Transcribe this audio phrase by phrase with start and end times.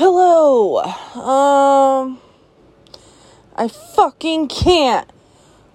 [0.00, 0.78] Hello.
[0.78, 2.20] Um
[3.56, 5.10] I fucking can't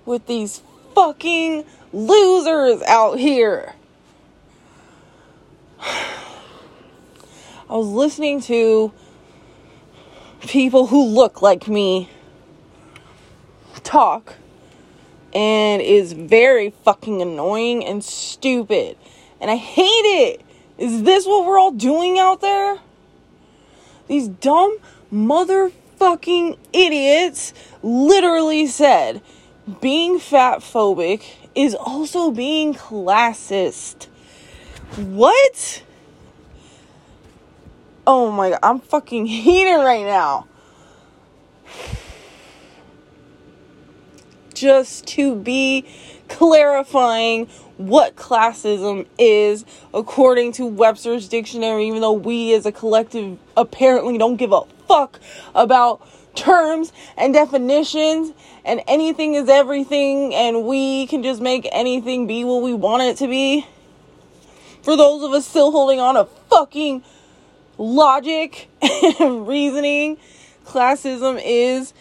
[0.06, 0.62] with these
[0.96, 3.74] fucking losers out here.
[5.82, 6.16] I
[7.68, 8.94] was listening to
[10.40, 12.10] people who look like me
[13.84, 14.36] talk
[15.34, 18.96] and is very fucking annoying and stupid.
[19.42, 20.42] And I hate it.
[20.78, 22.80] Is this what we're all doing out there?
[24.08, 24.78] These dumb
[25.12, 29.22] motherfucking idiots literally said
[29.82, 31.24] being fat phobic
[31.56, 34.08] is also being classist.
[34.98, 35.84] What?
[38.06, 40.48] Oh my god, I'm fucking heated right now.
[44.54, 45.86] Just to be
[46.28, 47.48] clarifying
[47.88, 54.38] what classism is according to Webster's dictionary, even though we as a collective apparently don't
[54.38, 55.20] give a fuck
[55.54, 58.34] about terms and definitions
[58.66, 63.18] and anything is everything and we can just make anything be what we want it
[63.18, 63.66] to be.
[64.82, 67.04] For those of us still holding on to fucking
[67.78, 68.70] logic
[69.20, 70.18] and reasoning,
[70.66, 71.94] classism is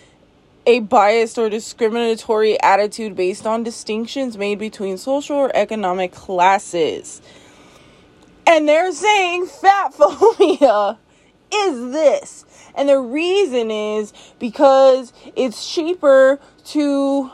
[0.66, 7.20] a biased or discriminatory attitude based on distinctions made between social or economic classes.
[8.46, 10.98] And they're saying fat phobia
[11.52, 12.44] is this.
[12.74, 17.30] And the reason is because it's cheaper to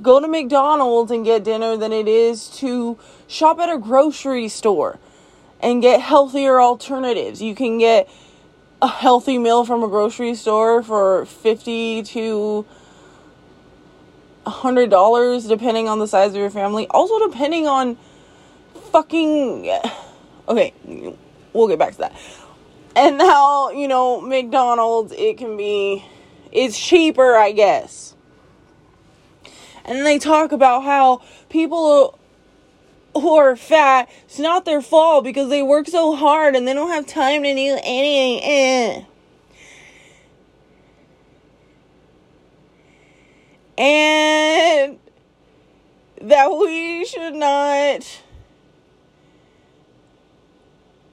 [0.00, 4.98] go to McDonald's and get dinner than it is to shop at a grocery store
[5.60, 7.42] and get healthier alternatives.
[7.42, 8.08] You can get
[8.82, 12.66] a healthy meal from a grocery store for 50 to
[14.46, 16.86] $100 depending on the size of your family.
[16.88, 17.98] Also depending on
[18.92, 19.70] fucking
[20.48, 20.72] okay,
[21.52, 22.14] we'll get back to that.
[22.96, 26.04] And now, you know, McDonald's it can be
[26.52, 28.14] it's cheaper, I guess.
[29.84, 32.18] And they talk about how people
[33.14, 37.06] are fat, it's not their fault because they work so hard and they don't have
[37.06, 39.06] time to do anything.
[43.78, 44.98] And
[46.20, 48.22] that we should not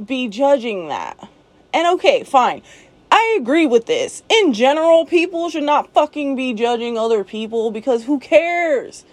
[0.03, 1.29] be judging that.
[1.74, 2.62] And okay, fine.
[3.09, 4.22] I agree with this.
[4.29, 9.06] In general, people should not fucking be judging other people because who cares?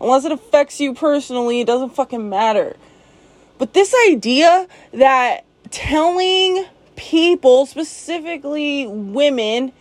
[0.00, 2.76] Unless it affects you personally, it doesn't fucking matter.
[3.58, 6.64] But this idea that telling
[6.96, 9.72] people, specifically women,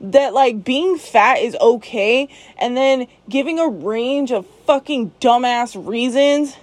[0.00, 2.28] that like being fat is okay
[2.58, 6.56] and then giving a range of fucking dumbass reasons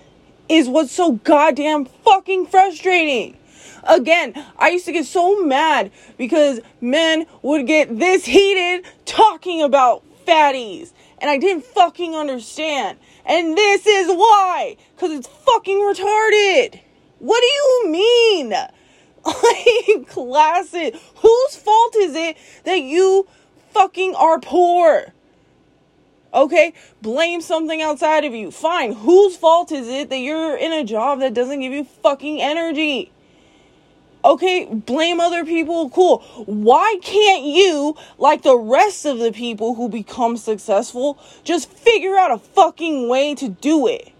[0.49, 3.37] is what's so goddamn fucking frustrating.
[3.83, 10.03] Again, I used to get so mad because men would get this heated talking about
[10.25, 10.91] fatties.
[11.19, 12.99] And I didn't fucking understand.
[13.25, 14.77] And this is why.
[14.95, 16.79] Because it's fucking retarded.
[17.19, 18.53] What do you mean?
[19.27, 20.95] Like, classic.
[21.17, 23.27] Whose fault is it that you
[23.71, 25.13] fucking are poor?
[26.33, 28.51] Okay, blame something outside of you.
[28.51, 28.93] Fine.
[28.93, 33.11] Whose fault is it that you're in a job that doesn't give you fucking energy?
[34.27, 35.89] Okay, blame other people.
[35.89, 36.19] Cool.
[36.45, 42.31] Why can't you, like the rest of the people who become successful, just figure out
[42.31, 44.11] a fucking way to do it?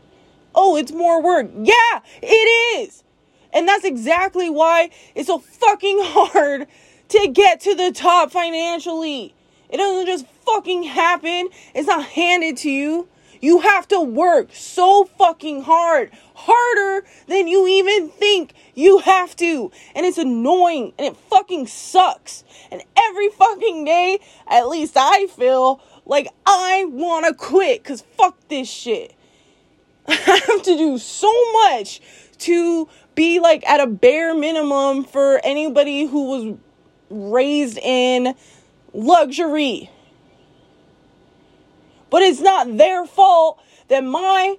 [0.56, 1.48] Oh, it's more work.
[1.54, 3.04] Yeah, it is.
[3.52, 6.68] And that's exactly why it's so fucking hard
[7.10, 9.36] to get to the top financially.
[9.70, 11.50] It doesn't just fucking happen.
[11.76, 13.10] It's not handed to you.
[13.42, 19.72] You have to work so fucking hard, harder than you even think you have to.
[19.96, 22.44] And it's annoying and it fucking sucks.
[22.72, 28.36] And every fucking day, at least I feel like I want to quit cuz fuck
[28.48, 29.14] this shit.
[30.08, 32.02] I have to do so much
[32.40, 36.58] to be like at a bare minimum for anybody who was
[37.10, 38.36] raised in
[38.94, 39.90] luxury
[42.10, 44.58] but it's not their fault that my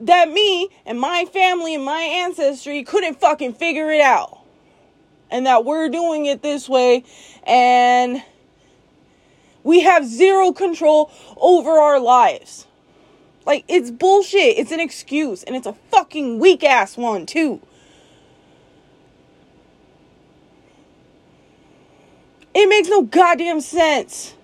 [0.00, 4.40] that me and my family and my ancestry couldn't fucking figure it out.
[5.30, 7.04] And that we're doing it this way
[7.44, 8.22] and
[9.64, 12.66] we have zero control over our lives.
[13.44, 14.58] Like it's bullshit.
[14.58, 17.60] It's an excuse and it's a fucking weak ass one too.
[22.54, 24.35] It makes no goddamn sense.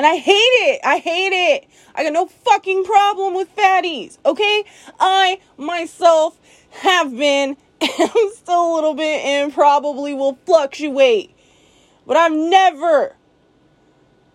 [0.00, 0.80] And I hate it.
[0.82, 1.68] I hate it.
[1.94, 4.64] I got no fucking problem with fatties, okay?
[4.98, 7.58] I myself have been
[8.32, 11.36] still a little bit and probably will fluctuate.
[12.06, 13.14] But I've never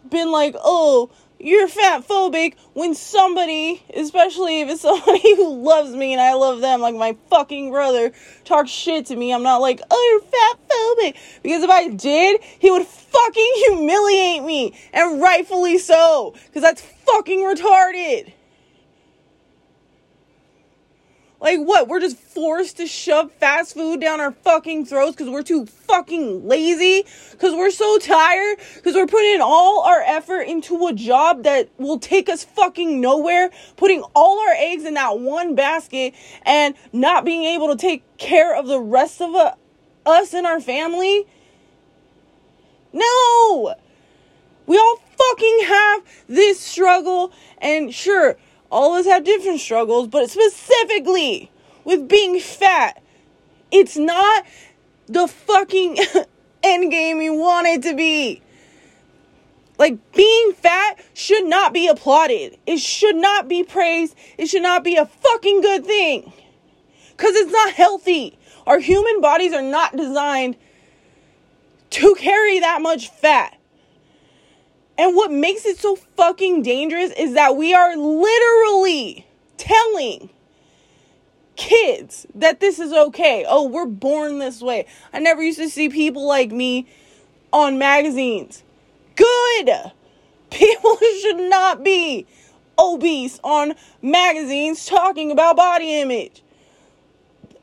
[0.07, 1.09] been like, oh,
[1.40, 6.62] you're fat phobic when somebody, especially if it's somebody who loves me and I love
[6.62, 8.12] them, like my fucking brother,
[8.44, 9.34] talks shit to me.
[9.34, 11.42] I'm not like, oh, you're fat phobic.
[11.44, 14.78] Because if I did, he would fucking humiliate me.
[14.94, 16.36] And rightfully so.
[16.46, 18.34] Because that's fucking retarded.
[21.42, 21.88] Like what?
[21.88, 26.48] We're just forced to shove fast food down our fucking throats because we're too fucking
[26.48, 31.70] lazy, because we're so tired, because we're putting all our effort into a job that
[31.78, 37.26] will take us fucking nowhere, putting all our eggs in that one basket and not
[37.26, 39.54] being able to take care of the rest of uh,
[40.06, 41.28] us and our family.
[42.94, 43.76] No!
[44.68, 48.38] We all fucking have this struggle, and sure,
[48.71, 51.51] all of us have different struggles, but specifically
[51.83, 53.01] with being fat,
[53.71, 54.45] it's not
[55.07, 55.97] the fucking
[56.63, 58.41] end game you want it to be.
[59.77, 62.57] Like, being fat should not be applauded.
[62.65, 64.15] It should not be praised.
[64.38, 66.31] It should not be a fucking good thing.
[67.12, 68.38] Because it's not healthy.
[68.65, 70.56] Our human bodies are not designed
[71.91, 73.57] to carry that much fat.
[74.97, 79.25] And what makes it so fucking dangerous is that we are literally
[79.57, 80.30] telling
[81.56, 83.45] kids that this is okay.
[83.47, 84.86] Oh, we're born this way.
[85.13, 86.88] I never used to see people like me
[87.51, 88.63] on magazines.
[89.15, 89.92] Good.
[90.50, 92.25] People should not be
[92.77, 96.44] obese on magazines talking about body image.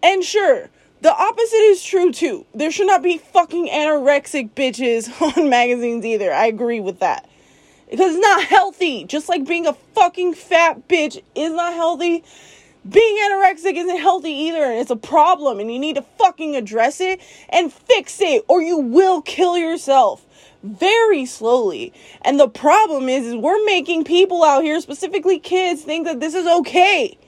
[0.03, 0.69] And sure,
[1.03, 2.47] the opposite is true too.
[2.55, 6.33] There should not be fucking anorexic bitches on magazines either.
[6.33, 7.29] I agree with that.
[7.91, 9.05] Because it's not healthy.
[9.05, 12.23] Just like being a fucking fat bitch is not healthy.
[12.89, 17.01] Being anorexic isn't healthy either, and it's a problem, and you need to fucking address
[17.01, 20.25] it and fix it, or you will kill yourself
[20.63, 21.93] very slowly.
[22.23, 26.35] And the problem is, is we're making people out here, specifically kids, think that this
[26.35, 27.19] is okay.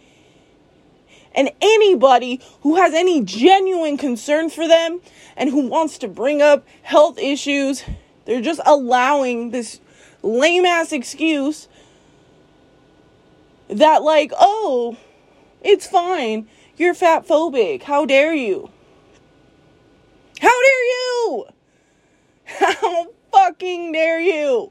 [1.35, 5.01] And anybody who has any genuine concern for them
[5.37, 7.85] and who wants to bring up health issues,
[8.25, 9.81] they're just allowing this
[10.23, 11.69] lame ass excuse
[13.69, 14.97] that, like, oh,
[15.63, 16.49] it's fine.
[16.77, 17.83] You're fat phobic.
[17.83, 18.71] How dare you?
[20.41, 21.45] How dare you?
[22.45, 24.71] How fucking dare you?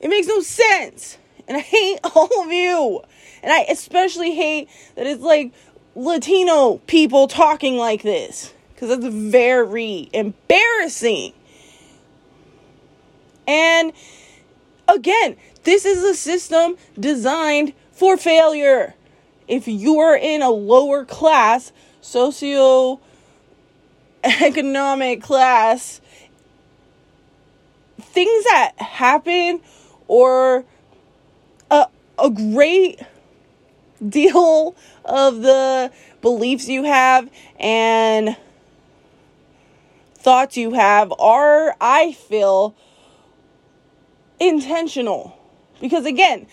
[0.00, 1.18] It makes no sense.
[1.48, 3.00] And I hate all of you.
[3.42, 5.52] And I especially hate that it's like
[5.96, 8.52] Latino people talking like this.
[8.74, 11.32] Because that's very embarrassing.
[13.48, 13.92] And
[14.86, 18.94] again, this is a system designed for failure.
[19.48, 23.00] If you are in a lower class, socio
[24.24, 26.00] economic class,
[28.00, 29.60] things that happen
[30.06, 30.64] or
[32.18, 33.00] a great
[34.06, 38.36] deal of the beliefs you have and
[40.14, 42.74] thoughts you have are, I feel,
[44.40, 45.38] intentional.
[45.80, 46.46] Because again,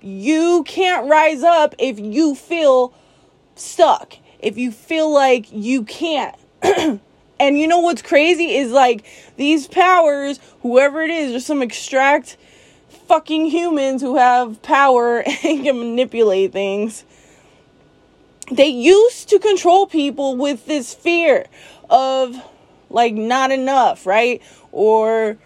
[0.00, 2.94] you can't rise up if you feel
[3.54, 6.34] stuck, if you feel like you can't.
[6.62, 7.00] and
[7.40, 9.04] you know what's crazy is like
[9.36, 12.36] these powers, whoever it is, there's some extract
[13.10, 17.04] fucking humans who have power and can manipulate things.
[18.52, 21.46] They used to control people with this fear
[21.90, 22.36] of
[22.88, 24.40] like not enough, right?
[24.70, 25.38] Or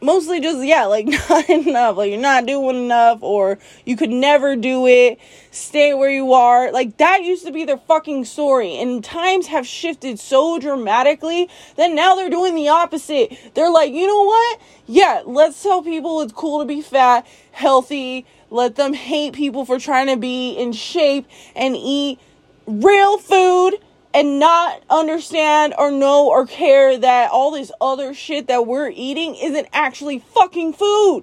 [0.00, 1.96] mostly just yeah like not enough.
[1.96, 5.18] Like you're not doing enough or you could never do it.
[5.50, 6.70] Stay where you are.
[6.72, 8.76] Like that used to be their fucking story.
[8.78, 13.36] And times have shifted so dramatically that now they're doing the opposite.
[13.54, 14.60] They're like you know what?
[14.86, 18.26] Yeah let's tell people it's cool to be fat healthy.
[18.50, 22.18] Let them hate people for trying to be in shape and eat
[22.66, 23.78] real food
[24.14, 29.34] and not understand or know or care that all this other shit that we're eating
[29.36, 31.22] isn't actually fucking food.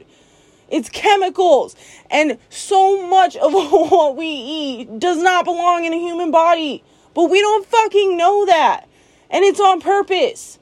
[0.70, 1.76] It's chemicals.
[2.10, 6.84] And so much of what we eat does not belong in a human body.
[7.14, 8.88] But we don't fucking know that.
[9.30, 10.60] And it's on purpose.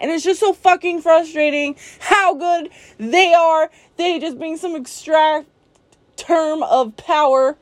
[0.00, 3.70] And it's just so fucking frustrating how good they are.
[3.96, 5.46] They just being some extract
[6.16, 7.56] term of power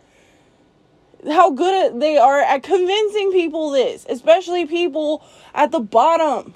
[1.26, 5.22] how good they are at convincing people this, especially people
[5.54, 6.54] at the bottom.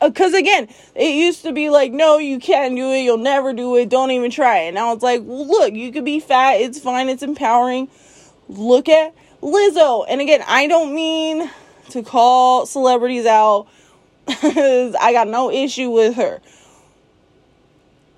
[0.00, 3.00] Because uh, again, it used to be like, no, you can't do it.
[3.00, 3.88] You'll never do it.
[3.88, 4.74] Don't even try it.
[4.74, 6.60] Now it's like, well, look, you could be fat.
[6.60, 7.08] It's fine.
[7.08, 7.88] It's empowering.
[8.48, 10.06] Look at Lizzo.
[10.08, 11.50] And again, I don't mean
[11.90, 13.66] to call celebrities out.
[14.28, 16.40] I got no issue with her.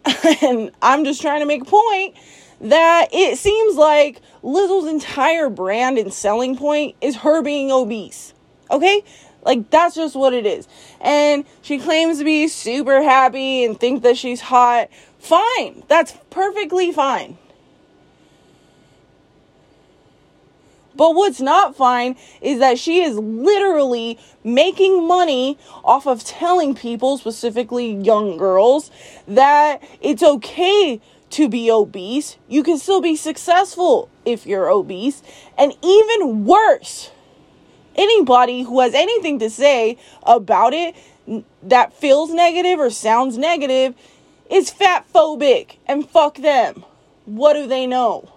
[0.42, 2.14] and I'm just trying to make a point
[2.60, 8.34] that it seems like Lizzo's entire brand and selling point is her being obese.
[8.70, 9.02] Okay?
[9.42, 10.68] Like that's just what it is.
[11.00, 14.88] And she claims to be super happy and think that she's hot.
[15.18, 15.82] Fine.
[15.88, 17.38] That's perfectly fine.
[20.94, 27.16] But what's not fine is that she is literally making money off of telling people,
[27.16, 28.90] specifically young girls,
[29.26, 32.36] that it's okay to be obese.
[32.48, 35.22] You can still be successful if you're obese.
[35.56, 37.10] And even worse,
[37.96, 40.94] anybody who has anything to say about it
[41.62, 43.94] that feels negative or sounds negative
[44.50, 46.84] is fat phobic and fuck them.
[47.24, 48.32] What do they know?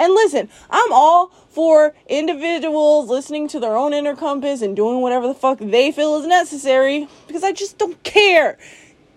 [0.00, 5.26] And listen, I'm all for individuals listening to their own inner compass and doing whatever
[5.26, 8.56] the fuck they feel is necessary because I just don't care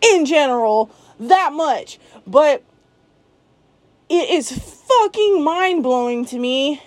[0.02, 0.92] in general
[1.30, 2.00] that much.
[2.26, 2.64] But
[4.10, 6.82] it is fucking mind blowing to me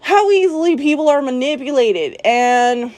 [0.00, 2.92] how easily people are manipulated and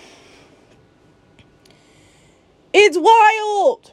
[2.73, 3.93] it's wild.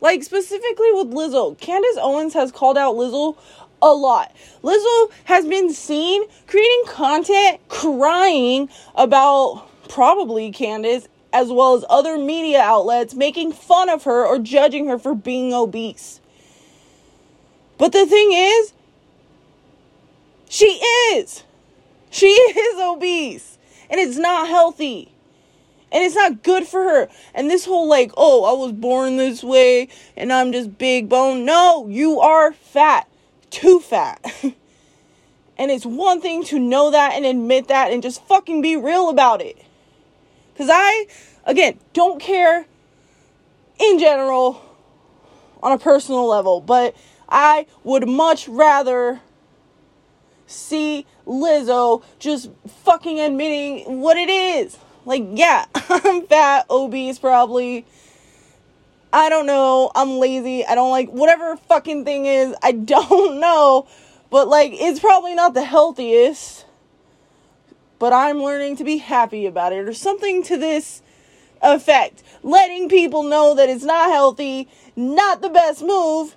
[0.00, 3.36] Like specifically with Lizzo, Candace Owens has called out Lizzo
[3.82, 4.34] a lot.
[4.62, 12.62] Lizzo has been seen creating content crying about probably Candace as well as other media
[12.62, 16.18] outlets making fun of her or judging her for being obese.
[17.76, 18.72] But the thing is,
[20.48, 20.80] she
[21.12, 21.44] is.
[22.08, 23.58] She is obese.
[23.90, 25.12] And it's not healthy.
[25.92, 27.08] And it's not good for her.
[27.34, 31.44] And this whole like, oh, I was born this way and I'm just big bone.
[31.44, 33.08] No, you are fat.
[33.50, 34.24] Too fat.
[35.58, 39.10] and it's one thing to know that and admit that and just fucking be real
[39.10, 39.65] about it.
[40.56, 41.06] Because I,
[41.44, 42.64] again, don't care
[43.78, 44.62] in general
[45.62, 46.96] on a personal level, but
[47.28, 49.20] I would much rather
[50.46, 52.50] see Lizzo just
[52.84, 54.78] fucking admitting what it is.
[55.04, 57.84] Like, yeah, I'm fat, obese, probably.
[59.12, 59.90] I don't know.
[59.94, 60.64] I'm lazy.
[60.64, 62.54] I don't like whatever fucking thing is.
[62.62, 63.86] I don't know.
[64.30, 66.64] But, like, it's probably not the healthiest.
[67.98, 71.02] But I'm learning to be happy about it or something to this
[71.62, 72.22] effect.
[72.42, 76.36] Letting people know that it's not healthy, not the best move.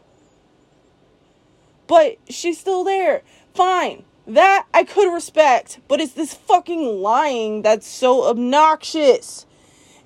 [1.88, 3.24] But she's still there.
[3.54, 4.06] Fine.
[4.28, 9.48] That I could respect, but it's this fucking lying that's so obnoxious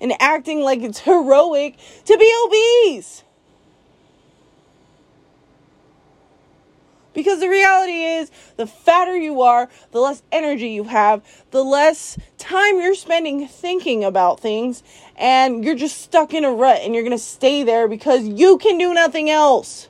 [0.00, 3.22] and acting like it's heroic to be obese.
[7.14, 12.18] Because the reality is, the fatter you are, the less energy you have, the less
[12.38, 14.82] time you're spending thinking about things,
[15.16, 18.78] and you're just stuck in a rut and you're gonna stay there because you can
[18.78, 19.88] do nothing else.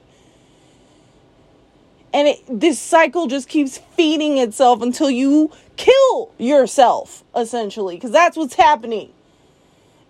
[2.12, 8.36] And it, this cycle just keeps feeding itself until you kill yourself essentially because that's
[8.36, 9.12] what's happening.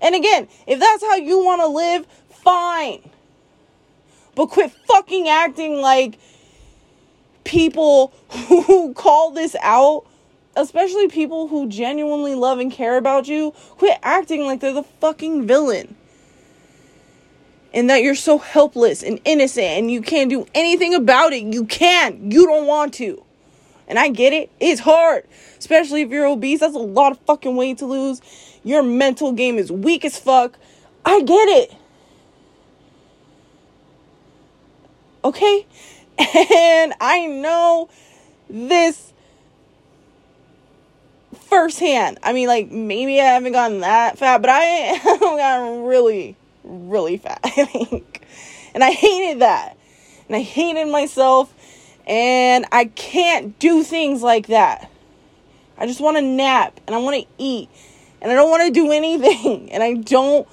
[0.02, 3.09] And again if that's how you want to live fine.
[4.35, 6.18] But quit fucking acting like
[7.44, 10.06] people who call this out
[10.56, 15.46] especially people who genuinely love and care about you quit acting like they're the fucking
[15.46, 15.96] villain
[17.74, 21.42] and that you're so helpless and innocent and you can't do anything about it.
[21.42, 22.32] You can't.
[22.32, 23.22] You don't want to.
[23.88, 24.50] And I get it.
[24.60, 25.26] It's hard.
[25.58, 26.60] Especially if you're obese.
[26.60, 28.22] That's a lot of fucking weight to lose.
[28.62, 30.56] Your mental game is weak as fuck.
[31.04, 31.74] I get it.
[35.24, 35.66] Okay?
[36.18, 37.88] And I know
[38.49, 39.12] this
[41.49, 42.18] firsthand.
[42.23, 44.61] I mean, like, maybe I haven't gotten that fat, but I
[45.02, 48.23] have gotten really really fat, I think.
[48.75, 49.76] And I hated that.
[50.28, 51.52] And I hated myself.
[52.06, 54.90] And I can't do things like that.
[55.78, 57.68] I just want to nap and I want to eat.
[58.21, 59.71] And I don't want to do anything.
[59.71, 60.49] And I don't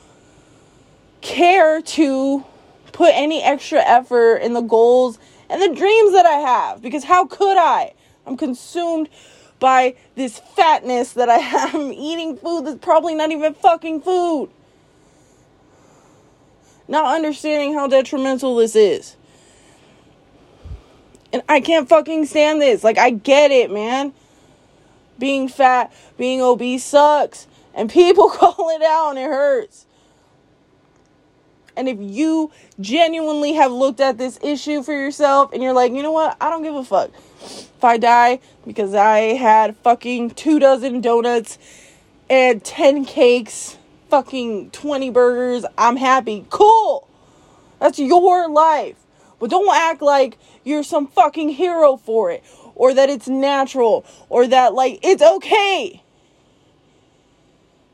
[1.22, 2.46] care to
[2.91, 5.18] put any extra effort in the goals
[5.51, 6.81] and the dreams that I have.
[6.81, 7.93] Because how could I?
[8.25, 9.10] I'm consumed
[9.60, 11.38] by this fatness that I
[11.75, 14.50] am eating food that's probably not even fucking food
[16.91, 19.15] not understanding how detrimental this is.
[21.34, 22.84] And I can't fucking stand this.
[22.84, 24.13] Like, I get it, man.
[25.17, 27.48] Being fat, being obese sucks.
[27.74, 29.86] And people call it out and it hurts.
[31.75, 36.03] And if you genuinely have looked at this issue for yourself and you're like, you
[36.03, 37.11] know what, I don't give a fuck.
[37.41, 41.57] If I die because I had fucking two dozen donuts
[42.29, 43.77] and 10 cakes,
[44.09, 46.45] fucking 20 burgers, I'm happy.
[46.49, 47.07] Cool.
[47.79, 48.97] That's your life.
[49.39, 52.43] But don't act like you're some fucking hero for it
[52.75, 56.03] or that it's natural or that like it's okay.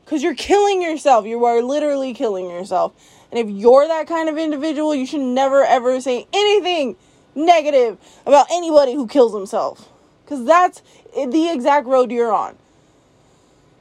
[0.04, 1.24] Cuz you're killing yourself.
[1.24, 2.92] You are literally killing yourself.
[3.30, 6.96] And if you're that kind of individual, you should never ever say anything
[7.34, 9.88] negative about anybody who kills himself.
[10.26, 10.82] Cuz that's
[11.14, 12.56] the exact road you're on.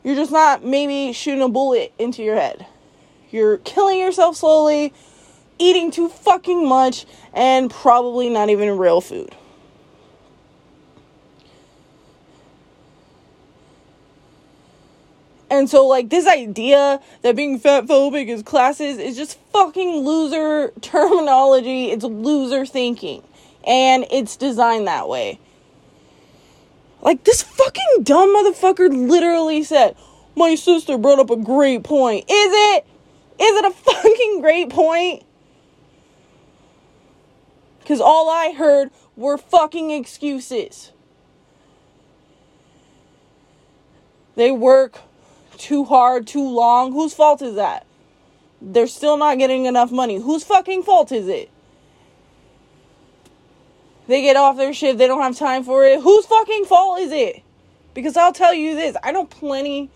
[0.03, 2.65] You're just not maybe shooting a bullet into your head.
[3.29, 4.93] You're killing yourself slowly,
[5.59, 9.35] eating too fucking much, and probably not even real food.
[15.49, 20.73] And so, like, this idea that being fat phobic is classes is just fucking loser
[20.81, 21.91] terminology.
[21.91, 23.23] It's loser thinking.
[23.65, 25.39] And it's designed that way.
[27.01, 29.95] Like, this fucking dumb motherfucker literally said,
[30.35, 32.25] My sister brought up a great point.
[32.29, 32.85] Is it?
[33.39, 35.23] Is it a fucking great point?
[37.79, 40.91] Because all I heard were fucking excuses.
[44.35, 44.99] They work
[45.57, 46.91] too hard, too long.
[46.91, 47.85] Whose fault is that?
[48.61, 50.17] They're still not getting enough money.
[50.17, 51.49] Whose fucking fault is it?
[54.07, 56.01] They get off their shift, they don't have time for it.
[56.01, 57.43] Whose fucking fault is it?
[57.93, 59.89] Because I'll tell you this I know plenty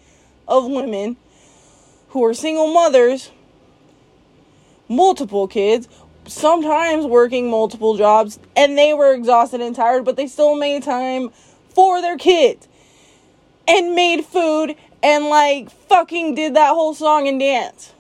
[0.48, 1.16] of women
[2.10, 3.32] who are single mothers,
[4.90, 5.88] multiple kids,
[6.28, 11.30] sometimes working multiple jobs, and they were exhausted and tired, but they still made time
[11.70, 12.68] for their kids
[13.68, 17.94] and made food and like fucking did that whole song and dance.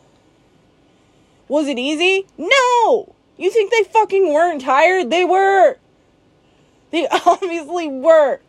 [1.47, 2.27] Was it easy?
[2.37, 3.15] No!
[3.37, 5.09] You think they fucking weren't tired?
[5.09, 5.77] They were.
[6.91, 8.39] They obviously were.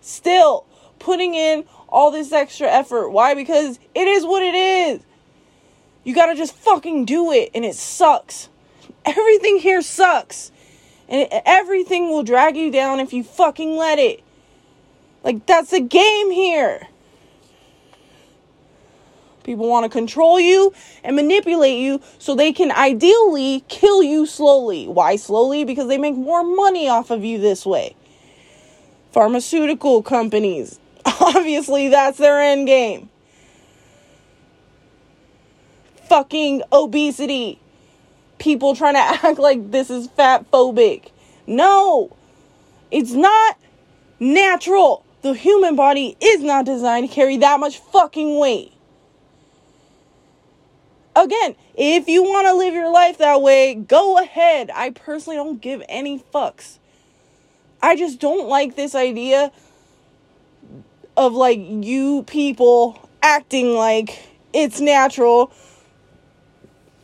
[0.00, 0.66] Still
[0.98, 3.10] putting in all this extra effort.
[3.10, 3.34] Why?
[3.34, 5.00] Because it is what it is.
[6.04, 8.48] You gotta just fucking do it, and it sucks.
[9.04, 10.52] Everything here sucks.
[11.08, 14.22] And everything will drag you down if you fucking let it.
[15.22, 16.88] Like, that's the game here.
[19.46, 24.88] People want to control you and manipulate you so they can ideally kill you slowly.
[24.88, 25.62] Why slowly?
[25.64, 27.94] Because they make more money off of you this way.
[29.12, 30.80] Pharmaceutical companies,
[31.20, 33.08] obviously, that's their end game.
[36.08, 37.60] Fucking obesity.
[38.38, 41.10] People trying to act like this is fat phobic.
[41.46, 42.16] No,
[42.90, 43.56] it's not
[44.18, 45.04] natural.
[45.22, 48.72] The human body is not designed to carry that much fucking weight
[51.16, 54.70] again, if you want to live your life that way, go ahead.
[54.72, 56.78] I personally don't give any fucks.
[57.82, 59.50] I just don't like this idea
[61.16, 65.50] of like you people acting like it's natural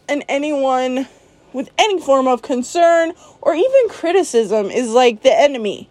[0.09, 1.09] and anyone
[1.53, 5.89] with any form of concern or even criticism is like the enemy.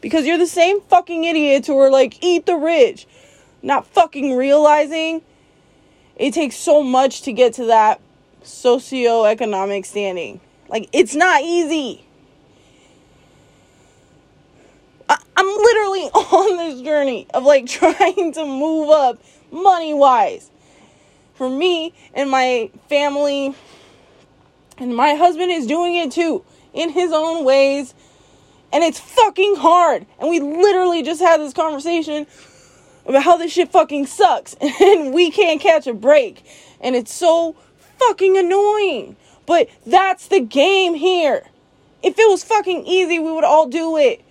[0.00, 3.06] Because you're the same fucking idiots who are like, eat the rich
[3.64, 5.22] not fucking realizing
[6.16, 8.00] it takes so much to get to that
[8.44, 10.40] socioeconomic standing.
[10.68, 12.04] Like, it's not easy.
[15.08, 19.18] I- I'm literally on this journey of like trying to move up
[19.50, 20.50] money wise.
[21.34, 23.56] For me and my family,
[24.78, 27.94] and my husband is doing it too in his own ways.
[28.72, 30.06] And it's fucking hard.
[30.18, 32.26] And we literally just had this conversation
[33.06, 36.44] about how this shit fucking sucks and we can't catch a break.
[36.80, 37.56] And it's so
[37.98, 39.16] fucking annoying.
[39.46, 41.44] But that's the game here.
[42.02, 44.22] If it was fucking easy, we would all do it.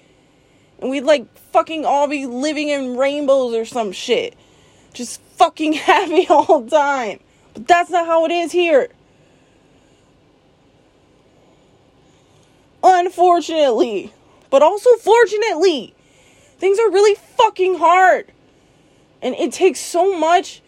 [0.80, 4.36] And we'd like fucking all be living in rainbows or some shit.
[4.94, 7.20] Just fucking happy all the time.
[7.54, 8.90] But that's not how it is here.
[12.84, 14.12] Unfortunately.
[14.50, 15.96] But also fortunately.
[16.58, 18.32] Things are really fucking hard.
[19.24, 20.62] And it takes so much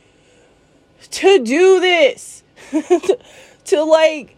[1.12, 2.44] to do this.
[2.72, 3.20] to,
[3.65, 4.36] to like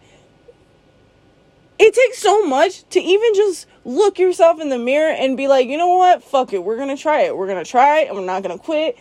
[1.78, 5.68] it takes so much to even just look yourself in the mirror and be like,
[5.68, 6.24] you know what?
[6.24, 6.62] Fuck it.
[6.62, 7.36] We're going to try it.
[7.36, 8.98] We're going to try it and we're not going to quit.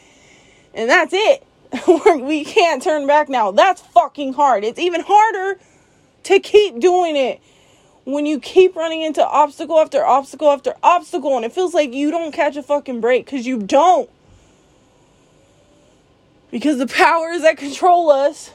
[0.73, 1.43] And that's it.
[2.23, 3.51] we can't turn back now.
[3.51, 4.63] That's fucking hard.
[4.63, 5.59] It's even harder
[6.23, 7.41] to keep doing it
[8.05, 12.11] when you keep running into obstacle after obstacle after obstacle and it feels like you
[12.11, 14.09] don't catch a fucking break because you don't.
[16.57, 18.51] Because the powers that control us,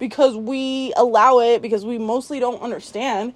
[0.00, 3.34] because we allow it, because we mostly don't understand,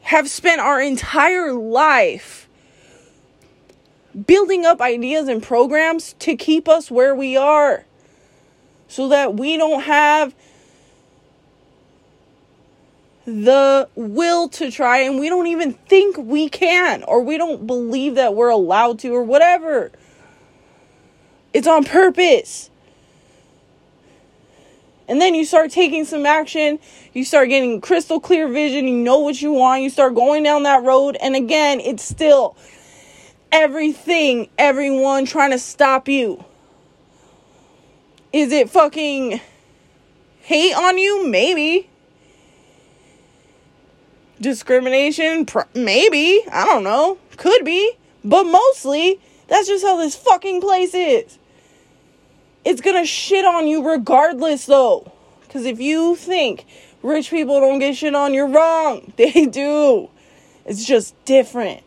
[0.00, 2.48] have spent our entire life
[4.26, 7.84] building up ideas and programs to keep us where we are.
[8.88, 10.34] So that we don't have
[13.26, 17.02] the will to try and we don't even think we can.
[17.02, 19.92] Or we don't believe that we're allowed to or whatever.
[21.58, 22.70] It's on purpose.
[25.08, 26.78] And then you start taking some action,
[27.12, 30.62] you start getting crystal clear vision, you know what you want, you start going down
[30.62, 32.56] that road, and again, it's still
[33.50, 36.44] everything, everyone trying to stop you.
[38.32, 39.40] Is it fucking
[40.42, 41.26] hate on you?
[41.26, 41.90] Maybe.
[44.40, 45.44] Discrimination?
[45.74, 46.40] Maybe.
[46.52, 47.18] I don't know.
[47.36, 47.94] Could be.
[48.22, 49.18] But mostly,
[49.48, 51.37] that's just how this fucking place is.
[52.68, 55.10] It's gonna shit on you regardless, though.
[55.40, 56.66] Because if you think
[57.02, 59.10] rich people don't get shit on, you're wrong.
[59.16, 60.10] They do.
[60.66, 61.82] It's just different.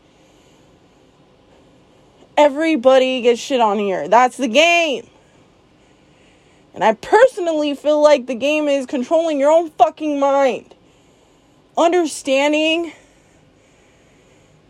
[2.35, 4.07] Everybody gets shit on here.
[4.07, 5.07] That's the game.
[6.73, 10.73] And I personally feel like the game is controlling your own fucking mind.
[11.77, 12.91] Understanding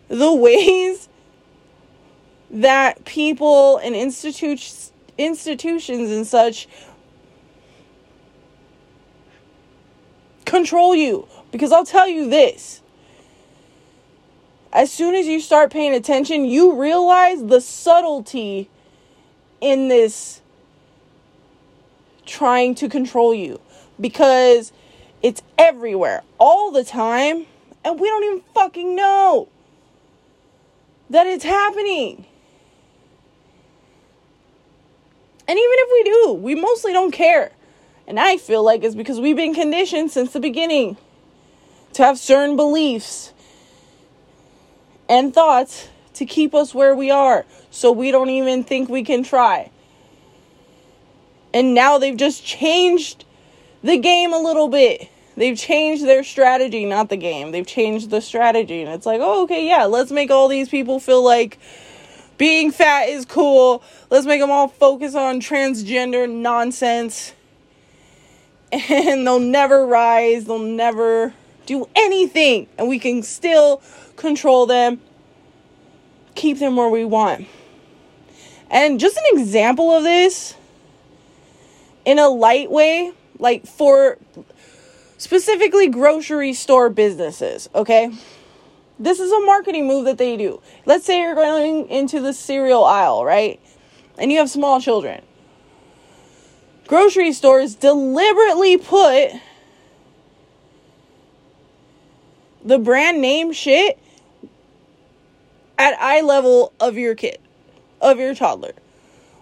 [0.08, 1.08] the ways
[2.50, 6.68] that people and institutions institutions and such
[10.44, 11.28] control you.
[11.50, 12.80] Because I'll tell you this.
[14.72, 18.70] As soon as you start paying attention you realize the subtlety
[19.60, 20.40] in this
[22.24, 23.60] trying to control you.
[24.00, 24.72] Because
[25.22, 27.46] it's everywhere all the time
[27.84, 29.48] and we don't even fucking know
[31.10, 32.26] that it's happening.
[35.52, 37.52] And even if we do, we mostly don't care.
[38.06, 40.96] And I feel like it's because we've been conditioned since the beginning
[41.92, 43.34] to have certain beliefs
[45.10, 49.22] and thoughts to keep us where we are so we don't even think we can
[49.22, 49.70] try.
[51.52, 53.26] And now they've just changed
[53.82, 55.10] the game a little bit.
[55.36, 57.50] They've changed their strategy, not the game.
[57.50, 58.80] They've changed the strategy.
[58.80, 61.58] And it's like, oh, okay, yeah, let's make all these people feel like
[62.42, 63.84] being fat is cool.
[64.10, 67.34] Let's make them all focus on transgender nonsense.
[68.72, 68.82] And
[69.24, 70.46] they'll never rise.
[70.46, 71.34] They'll never
[71.66, 72.66] do anything.
[72.76, 73.80] And we can still
[74.16, 75.00] control them,
[76.34, 77.46] keep them where we want.
[78.72, 80.56] And just an example of this
[82.04, 84.18] in a light way, like for
[85.16, 88.10] specifically grocery store businesses, okay?
[89.02, 90.62] This is a marketing move that they do.
[90.86, 93.60] Let's say you're going into the cereal aisle, right?
[94.16, 95.22] And you have small children.
[96.86, 99.32] Grocery stores deliberately put
[102.64, 103.98] the brand name shit
[105.76, 107.38] at eye level of your kid,
[108.00, 108.74] of your toddler.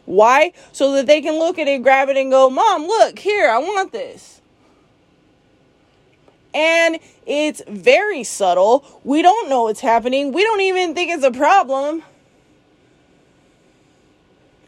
[0.06, 0.54] Why?
[0.72, 3.58] So that they can look at it, grab it, and go, Mom, look, here, I
[3.58, 4.39] want this.
[6.52, 8.84] And it's very subtle.
[9.04, 10.32] We don't know what's happening.
[10.32, 12.02] We don't even think it's a problem.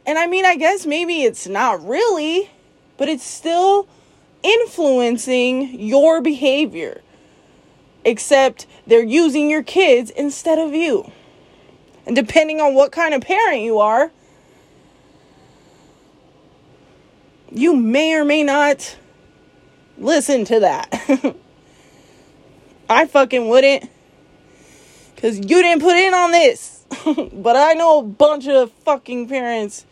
[0.07, 2.51] And I mean, I guess maybe it's not really,
[2.97, 3.89] but it's still
[4.43, 7.03] influencing your behavior.
[8.05, 11.11] Except they're using your kids instead of you.
[12.05, 14.11] And depending on what kind of parent you are,
[17.51, 18.97] you may or may not
[19.99, 21.37] listen to that.
[22.93, 23.89] I fucking wouldn't.
[25.15, 26.85] Because you didn't put in on this.
[27.33, 29.87] but I know a bunch of fucking parents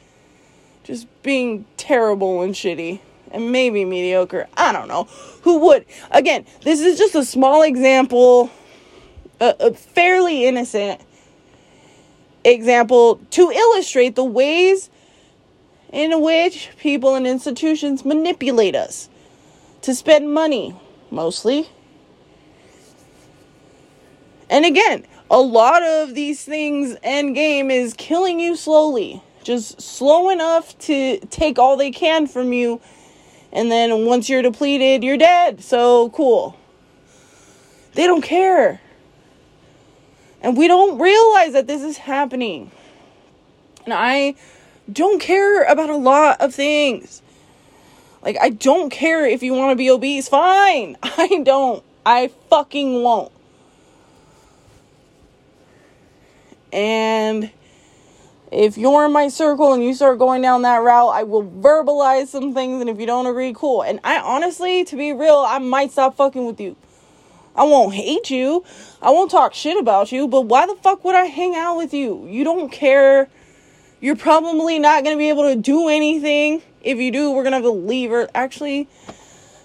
[0.85, 3.01] just being terrible and shitty.
[3.33, 4.49] And maybe mediocre.
[4.57, 5.05] I don't know.
[5.43, 5.87] Who would?
[6.11, 8.51] Again, this is just a small example,
[9.41, 11.01] a, a fairly innocent
[12.45, 14.91] example to illustrate the ways
[15.93, 19.09] in which people and institutions manipulate us
[19.83, 20.75] to spend money,
[21.11, 21.69] mostly.
[24.51, 29.23] And again, a lot of these things end game is killing you slowly.
[29.45, 32.81] Just slow enough to take all they can from you.
[33.53, 35.63] And then once you're depleted, you're dead.
[35.63, 36.59] So cool.
[37.95, 38.81] They don't care.
[40.43, 42.73] And we don't realize that this is happening.
[43.85, 44.35] And I
[44.93, 47.23] don't care about a lot of things.
[48.23, 50.29] Like, I don't care if you want to be obese.
[50.29, 50.97] Fine.
[51.03, 51.85] I don't.
[52.05, 53.33] I fucking won't.
[56.73, 57.51] And
[58.53, 62.27] If you're in my circle and you start going down that route, I will verbalize
[62.27, 62.81] some things.
[62.81, 63.83] And if you don't agree, cool.
[63.83, 66.77] And I honestly, to be real, I might stop fucking with you.
[67.55, 68.65] I won't hate you.
[69.01, 70.27] I won't talk shit about you.
[70.27, 72.27] But why the fuck would I hang out with you?
[72.29, 73.29] You don't care.
[74.01, 76.63] You're probably not going to be able to do anything.
[76.83, 78.11] If you do, we're going to have to leave.
[78.11, 78.89] Or actually,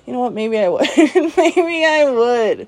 [0.05, 0.33] you know what?
[0.33, 0.81] Maybe I would.
[1.37, 2.67] Maybe I would.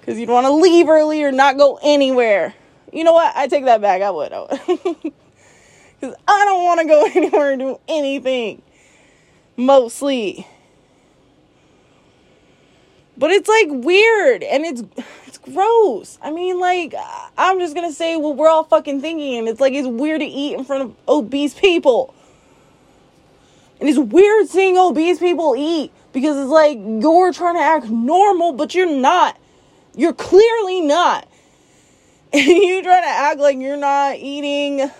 [0.00, 2.54] Because you'd want to leave early or not go anywhere.
[2.96, 3.36] You know what?
[3.36, 4.00] I take that back.
[4.00, 4.32] I would.
[4.32, 4.46] I.
[4.56, 8.62] Because I don't want to go anywhere and do anything.
[9.58, 10.46] Mostly.
[13.18, 14.82] But it's like weird and it's
[15.26, 16.18] it's gross.
[16.22, 16.94] I mean, like
[17.36, 20.26] I'm just gonna say what we're all fucking thinking, and it's like it's weird to
[20.26, 22.14] eat in front of obese people.
[23.78, 28.52] And it's weird seeing obese people eat because it's like you're trying to act normal,
[28.52, 29.38] but you're not.
[29.94, 31.28] You're clearly not.
[32.46, 34.90] You try to act like you're not eating,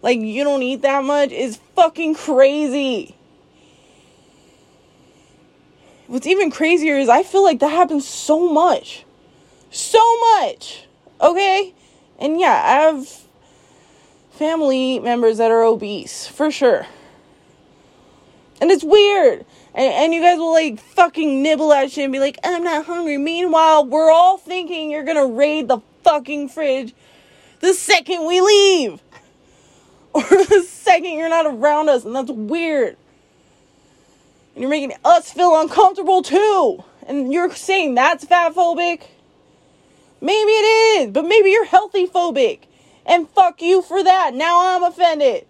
[0.00, 3.16] like you don't eat that much, is fucking crazy.
[6.06, 9.04] What's even crazier is I feel like that happens so much.
[9.72, 9.98] So
[10.38, 10.84] much.
[11.20, 11.74] Okay?
[12.20, 13.08] And yeah, I have
[14.30, 16.86] family members that are obese, for sure.
[18.60, 19.44] And it's weird.
[19.74, 22.84] And, and you guys will like fucking nibble at shit and be like, I'm not
[22.84, 23.18] hungry.
[23.18, 26.94] Meanwhile, we're all thinking you're gonna raid the fucking fridge
[27.60, 29.00] the second we leave.
[30.12, 32.96] Or the second you're not around us, and that's weird.
[34.54, 36.82] And you're making us feel uncomfortable too.
[37.06, 39.02] And you're saying that's fat phobic?
[40.20, 42.62] Maybe it is, but maybe you're healthy phobic.
[43.06, 44.34] And fuck you for that.
[44.34, 45.46] Now I'm offended.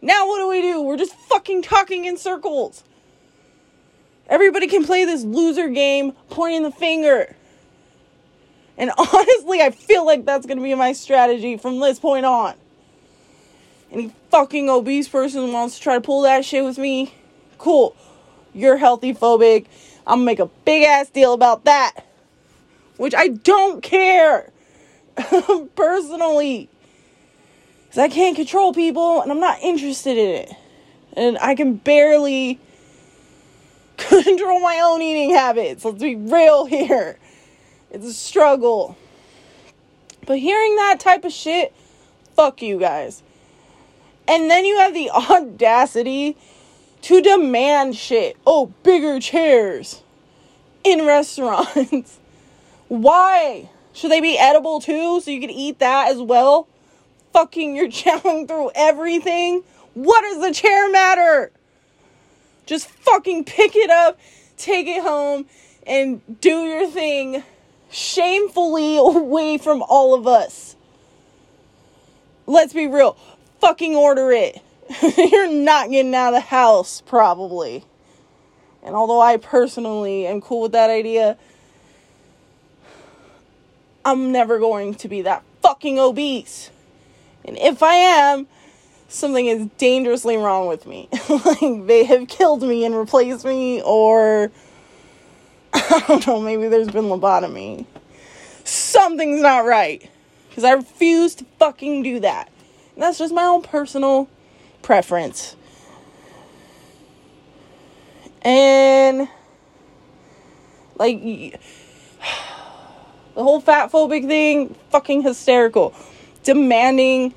[0.00, 0.82] Now what do we do?
[0.82, 2.84] We're just fucking talking in circles.
[4.28, 7.35] Everybody can play this loser game pointing the finger.
[8.78, 12.54] And honestly, I feel like that's going to be my strategy from this point on.
[13.90, 17.14] Any fucking obese person wants to try to pull that shit with me,
[17.58, 17.96] cool.
[18.52, 19.66] You're healthy phobic.
[20.06, 22.06] I'm gonna make a big ass deal about that.
[22.96, 24.50] Which I don't care.
[25.76, 26.68] Personally.
[27.84, 30.52] Because I can't control people and I'm not interested in it.
[31.12, 32.58] And I can barely
[33.96, 35.84] control my own eating habits.
[35.84, 37.18] Let's be real here.
[37.90, 38.96] It's a struggle.
[40.26, 41.72] But hearing that type of shit,
[42.34, 43.22] fuck you guys.
[44.28, 46.36] And then you have the audacity
[47.02, 48.36] to demand shit.
[48.46, 50.02] Oh, bigger chairs
[50.84, 52.18] in restaurants.
[52.88, 53.70] Why?
[53.92, 56.68] Should they be edible too so you can eat that as well?
[57.32, 59.62] Fucking, you're chowing through everything.
[59.94, 61.52] What does the chair matter?
[62.66, 64.18] Just fucking pick it up,
[64.56, 65.46] take it home,
[65.86, 67.44] and do your thing
[67.90, 70.76] shamefully away from all of us.
[72.46, 73.16] Let's be real.
[73.60, 74.60] Fucking order it.
[75.16, 77.84] You're not getting out of the house, probably.
[78.84, 81.36] And although I personally am cool with that idea,
[84.04, 86.70] I'm never going to be that fucking obese.
[87.44, 88.46] And if I am,
[89.08, 91.08] something is dangerously wrong with me.
[91.28, 94.52] like they have killed me and replaced me, or
[95.90, 97.84] I don't know, maybe there's been lobotomy.
[98.64, 100.08] Something's not right.
[100.48, 102.50] Because I refuse to fucking do that.
[102.94, 104.26] And that's just my own personal
[104.80, 105.54] preference.
[108.40, 109.28] And
[110.96, 111.58] like the
[113.34, 115.92] whole fat phobic thing, fucking hysterical.
[116.42, 117.34] Demanding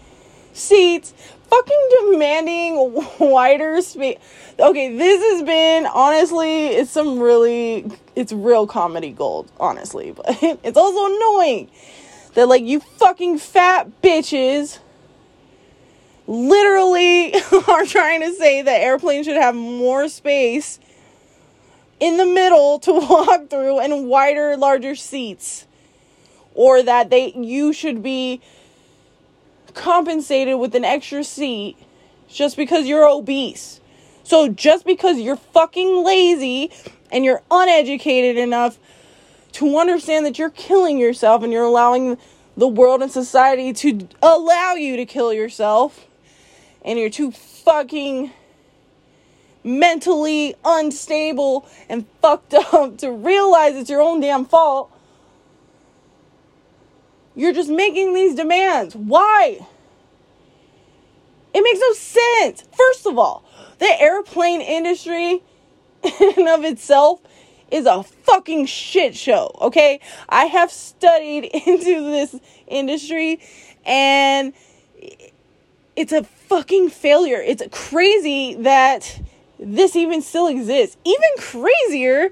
[0.54, 1.14] seats,
[1.50, 4.18] fucking demanding wider space.
[4.60, 10.78] Okay, this has been honestly, it's some really, it's real comedy gold, honestly, but it's
[10.78, 11.70] also annoying
[12.34, 14.80] that like you fucking fat bitches
[16.28, 17.34] literally
[17.68, 20.80] are trying to say that airplanes should have more space
[22.00, 25.66] in the middle to walk through and wider larger seats
[26.54, 28.42] or that they you should be
[29.74, 31.78] compensated with an extra seat
[32.28, 33.80] just because you're obese.
[34.24, 36.72] So just because you're fucking lazy
[37.12, 38.78] and you're uneducated enough
[39.54, 42.18] to understand that you're killing yourself and you're allowing
[42.56, 46.06] the world and society to allow you to kill yourself
[46.84, 48.32] and you're too fucking
[49.64, 54.92] mentally unstable and fucked up to realize it's your own damn fault
[57.36, 58.96] you're just making these demands.
[58.96, 59.60] Why?
[61.54, 62.64] It makes no sense.
[62.76, 63.44] First of all,
[63.80, 65.42] the airplane industry
[66.04, 67.22] in of itself
[67.72, 70.00] is a fucking shit show, okay?
[70.28, 72.36] I have studied into this
[72.68, 73.40] industry
[73.86, 74.54] and
[75.96, 77.42] it's a fucking failure.
[77.42, 79.22] It's crazy that
[79.60, 80.98] this even still exists.
[81.04, 82.30] Even crazier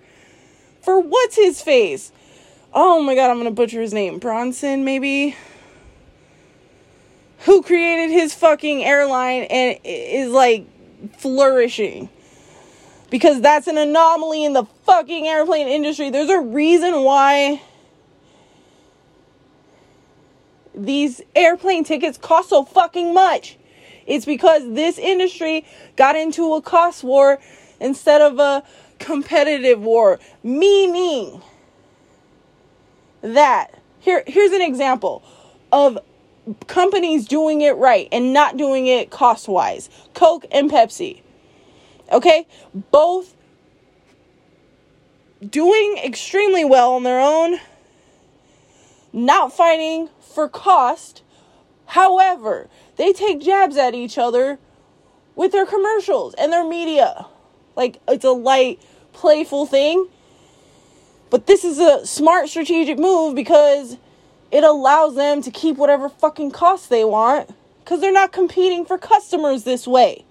[0.81, 2.11] for what's his face.
[2.79, 4.19] Oh my god, I'm gonna butcher his name.
[4.19, 5.35] Bronson, maybe?
[7.39, 10.67] Who created his fucking airline and is like
[11.17, 12.07] flourishing.
[13.09, 16.11] Because that's an anomaly in the fucking airplane industry.
[16.11, 17.63] There's a reason why
[20.75, 23.57] these airplane tickets cost so fucking much.
[24.05, 27.39] It's because this industry got into a cost war
[27.79, 28.63] instead of a
[28.99, 31.41] competitive war, meaning
[33.35, 35.23] that here here's an example
[35.71, 35.99] of
[36.67, 39.89] companies doing it right and not doing it cost wise.
[40.13, 41.21] Coke and Pepsi.
[42.11, 42.47] Okay?
[42.91, 43.35] Both
[45.47, 47.59] doing extremely well on their own,
[49.13, 51.21] not fighting for cost.
[51.87, 54.59] However, they take jabs at each other
[55.35, 57.25] with their commercials and their media.
[57.75, 58.81] Like it's a light,
[59.13, 60.07] playful thing.
[61.29, 63.97] But this is a smart strategic move because
[64.51, 68.97] it allows them to keep whatever fucking costs they want because they're not competing for
[68.97, 70.23] customers this way.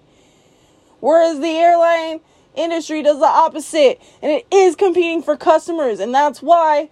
[0.99, 2.21] Whereas the airline
[2.55, 6.89] industry does the opposite and it is competing for customers, and that's why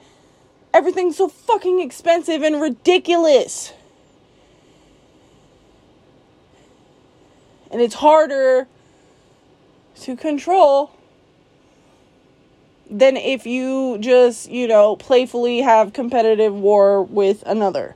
[0.76, 3.72] Everything's so fucking expensive and ridiculous.
[7.72, 8.68] And it's harder
[10.02, 10.92] to control
[12.90, 17.96] than if you just, you know, playfully have competitive war with another.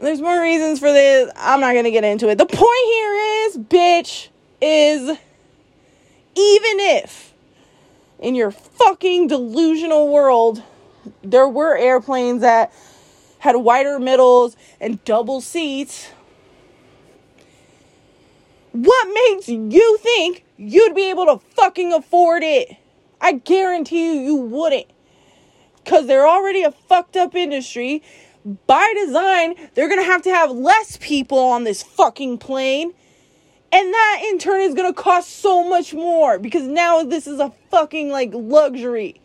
[0.00, 1.30] There's more reasons for this.
[1.36, 2.36] I'm not going to get into it.
[2.36, 3.14] The point here
[3.46, 4.28] is, bitch,
[4.60, 5.18] is
[6.36, 7.32] even if
[8.18, 10.62] in your fucking delusional world
[11.22, 12.72] there were airplanes that
[13.38, 16.08] had wider middles and double seats.
[18.72, 22.76] What makes you think you'd be able to fucking afford it?
[23.24, 24.86] I guarantee you, you wouldn't.
[25.82, 28.02] Because they're already a fucked up industry.
[28.66, 32.92] By design, they're gonna have to have less people on this fucking plane.
[33.72, 37.50] And that in turn is gonna cost so much more because now this is a
[37.70, 39.22] fucking like luxury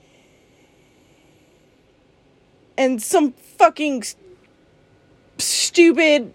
[2.78, 4.06] and some fucking
[5.38, 6.34] stupid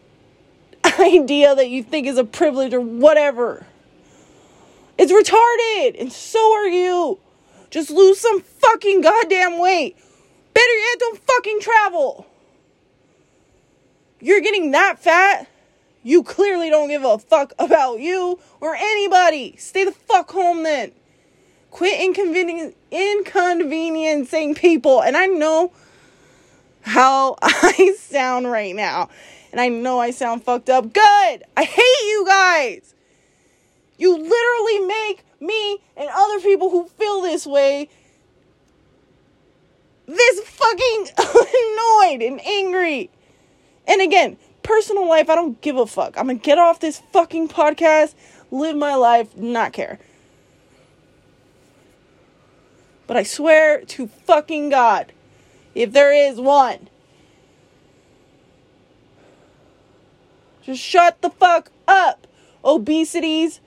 [1.01, 3.67] idea that you think is a privilege or whatever.
[4.99, 7.19] It's retarded, and so are you.
[7.75, 9.97] Just lose some fucking goddamn weight.
[10.55, 12.25] Better yet, don't fucking travel.
[14.21, 15.49] You're getting that fat.
[16.05, 19.57] You clearly don't give a fuck about you or anybody.
[19.59, 20.93] Stay the fuck home then.
[21.73, 25.03] Quit inconveniencing people.
[25.03, 25.73] And I know
[26.83, 29.09] how I sound right now.
[29.51, 30.93] And I know I sound fucked up.
[30.93, 31.43] Good.
[31.57, 32.95] I hate you guys.
[33.99, 37.89] You literally make me and other people who feel this way
[40.07, 43.11] this fucking annoyed and angry.
[43.87, 46.19] And again, personal life, I don't give a fuck.
[46.19, 48.15] I'm gonna get off this fucking podcast,
[48.51, 49.99] live my life, not care.
[53.07, 55.13] But I swear to fucking God,
[55.75, 56.89] if there is one.
[60.63, 62.27] Just shut the fuck up.
[62.65, 63.61] Obesities.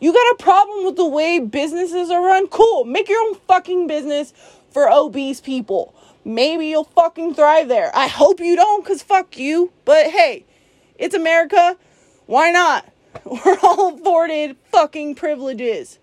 [0.00, 2.48] You got a problem with the way businesses are run?
[2.48, 2.84] Cool.
[2.84, 4.32] Make your own fucking business
[4.70, 5.94] for obese people.
[6.24, 7.90] Maybe you'll fucking thrive there.
[7.94, 9.72] I hope you don't, because fuck you.
[9.84, 10.44] But hey,
[10.98, 11.76] it's America.
[12.26, 12.90] Why not?
[13.24, 15.98] We're all afforded fucking privileges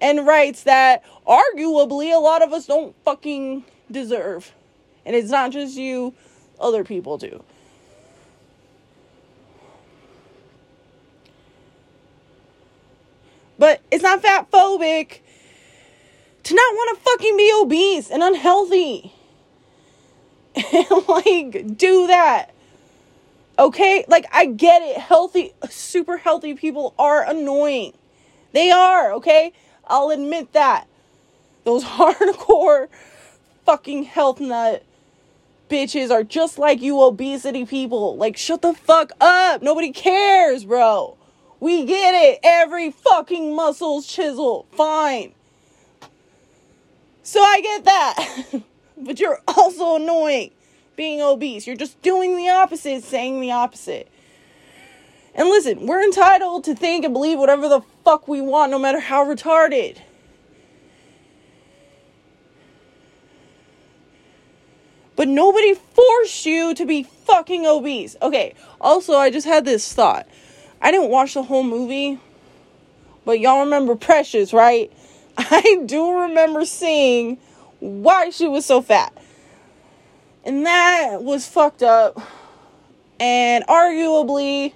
[0.00, 4.52] and rights that arguably a lot of us don't fucking deserve.
[5.06, 6.14] And it's not just you,
[6.60, 7.42] other people do.
[13.58, 15.20] But it's not fat phobic
[16.44, 19.12] to not want to fucking be obese and unhealthy.
[20.56, 22.50] And like, do that.
[23.58, 24.04] Okay?
[24.08, 24.98] Like, I get it.
[24.98, 27.92] Healthy, super healthy people are annoying.
[28.52, 29.52] They are, okay?
[29.86, 30.86] I'll admit that.
[31.64, 32.88] Those hardcore
[33.64, 34.84] fucking health nut
[35.68, 38.16] bitches are just like you obesity people.
[38.16, 39.62] Like, shut the fuck up.
[39.62, 41.16] Nobody cares, bro.
[41.64, 42.40] We get it.
[42.42, 44.66] Every fucking muscle's chisel.
[44.72, 45.32] Fine.
[47.22, 48.62] So I get that.
[48.98, 50.50] but you're also annoying
[50.94, 51.66] being obese.
[51.66, 54.10] You're just doing the opposite, saying the opposite.
[55.34, 59.00] And listen, we're entitled to think and believe whatever the fuck we want, no matter
[59.00, 59.96] how retarded.
[65.16, 68.16] But nobody forced you to be fucking obese.
[68.20, 68.52] Okay,
[68.82, 70.28] also, I just had this thought.
[70.84, 72.18] I didn't watch the whole movie,
[73.24, 74.92] but y'all remember Precious, right?
[75.38, 77.38] I do remember seeing
[77.80, 79.16] why she was so fat.
[80.44, 82.20] And that was fucked up.
[83.18, 84.74] And arguably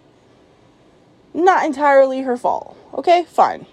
[1.34, 2.74] not entirely her fault.
[2.94, 3.66] Okay, fine.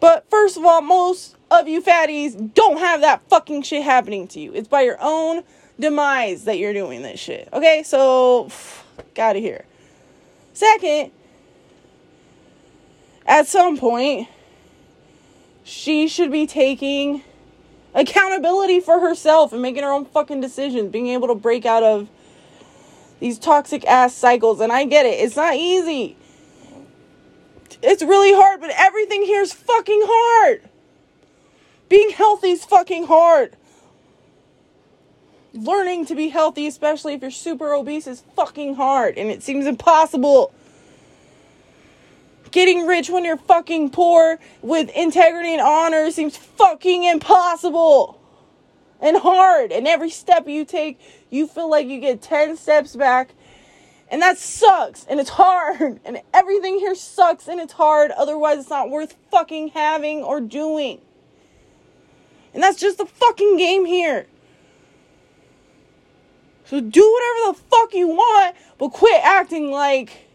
[0.00, 4.40] But first of all, most of you fatties don't have that fucking shit happening to
[4.40, 4.52] you.
[4.52, 5.44] It's by your own
[5.80, 7.48] demise that you're doing this shit.
[7.54, 8.50] Okay, so
[9.16, 9.64] out of here.
[10.58, 11.12] Second,
[13.24, 14.26] at some point,
[15.62, 17.22] she should be taking
[17.94, 22.08] accountability for herself and making her own fucking decisions, being able to break out of
[23.20, 24.58] these toxic ass cycles.
[24.58, 26.16] And I get it, it's not easy.
[27.80, 30.68] It's really hard, but everything here is fucking hard.
[31.88, 33.56] Being healthy is fucking hard.
[35.58, 39.66] Learning to be healthy, especially if you're super obese, is fucking hard and it seems
[39.66, 40.54] impossible.
[42.52, 48.20] Getting rich when you're fucking poor with integrity and honor seems fucking impossible
[49.00, 49.72] and hard.
[49.72, 53.32] And every step you take, you feel like you get 10 steps back.
[54.12, 55.98] And that sucks and it's hard.
[56.04, 58.12] And everything here sucks and it's hard.
[58.12, 61.00] Otherwise, it's not worth fucking having or doing.
[62.54, 64.26] And that's just the fucking game here.
[66.68, 70.28] So do whatever the fuck you want, but quit acting like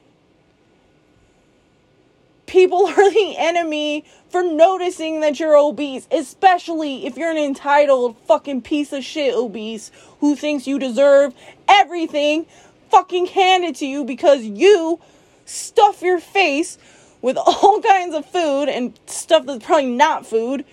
[2.48, 8.64] people are the enemy for noticing that you're obese, especially if you're an entitled fucking
[8.64, 11.36] piece of shit obese who thinks you deserve
[11.70, 12.48] everything
[12.90, 15.00] fucking handed to you because you
[15.46, 16.80] stuff your face
[17.22, 20.66] with all kinds of food and stuff that's probably not food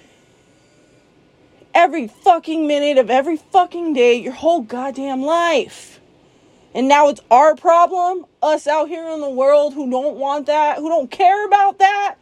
[1.80, 5.98] every fucking minute of every fucking day your whole goddamn life.
[6.74, 10.76] And now it's our problem, us out here in the world who don't want that,
[10.76, 12.16] who don't care about that.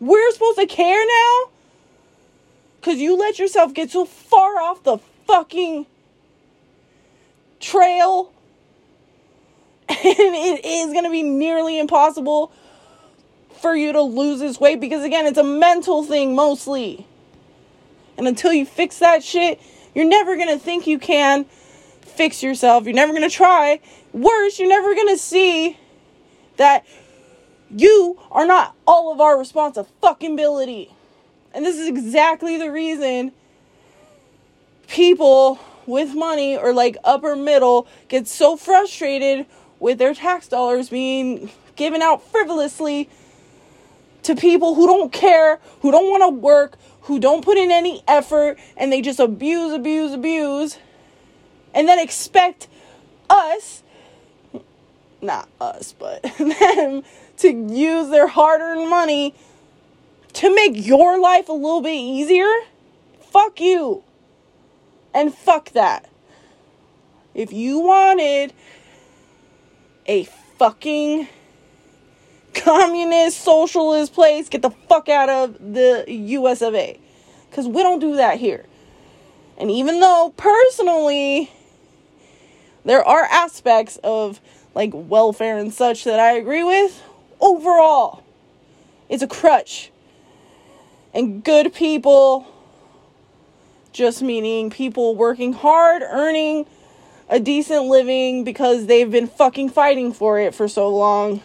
[0.00, 1.50] We're supposed to care now?
[2.80, 5.86] Because you let yourself get so far off the fucking
[7.60, 8.32] trail.
[9.88, 12.50] And it is going to be nearly impossible
[13.60, 17.06] for you to lose this weight because, again, it's a mental thing mostly.
[18.16, 19.60] And until you fix that shit,
[19.94, 21.44] you're never going to think you can
[22.00, 22.84] fix yourself.
[22.84, 23.80] You're never going to try.
[24.12, 25.78] Worse, you're never going to see
[26.56, 26.84] that
[27.70, 30.94] you are not all of our responsibility.
[31.54, 33.32] And this is exactly the reason
[34.88, 39.46] people with money or like upper middle get so frustrated
[39.80, 43.08] with their tax dollars being given out frivolously
[44.22, 48.02] to people who don't care, who don't want to work, who don't put in any
[48.06, 50.78] effort, and they just abuse, abuse, abuse
[51.74, 52.68] and then expect
[53.30, 53.82] us,
[55.20, 57.02] not us, but them,
[57.38, 59.34] to use their hard earned money
[60.34, 62.50] to make your life a little bit easier?
[63.20, 64.02] Fuck you.
[65.14, 66.08] And fuck that.
[67.34, 68.52] If you wanted
[70.06, 70.24] a
[70.58, 71.28] fucking
[72.54, 76.98] communist socialist place, get the fuck out of the US of A.
[77.50, 78.66] Because we don't do that here.
[79.58, 81.50] And even though personally,
[82.84, 84.40] there are aspects of
[84.74, 87.02] like welfare and such that I agree with.
[87.40, 88.22] Overall,
[89.08, 89.90] it's a crutch.
[91.14, 92.46] And good people,
[93.92, 96.66] just meaning people working hard, earning
[97.28, 101.42] a decent living because they've been fucking fighting for it for so long,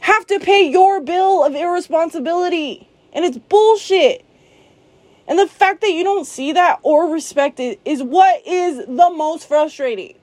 [0.00, 2.88] have to pay your bill of irresponsibility.
[3.12, 4.24] And it's bullshit.
[5.26, 9.10] And the fact that you don't see that or respect it is what is the
[9.10, 10.16] most frustrating.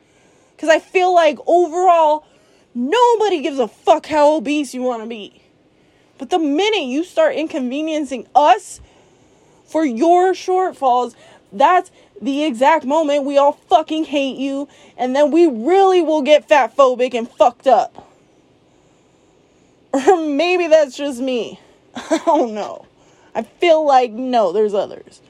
[0.55, 2.25] Because I feel like overall,
[2.73, 5.41] nobody gives a fuck how obese you want to be.
[6.17, 8.81] But the minute you start inconveniencing us
[9.65, 11.13] for your shortfalls,
[11.51, 14.67] that's the exact moment we all fucking hate you,
[14.97, 18.11] and then we really will get fat phobic and fucked up.
[20.27, 21.59] Maybe that's just me.
[21.95, 22.85] I don't know.
[23.33, 25.21] I feel like no, there's others.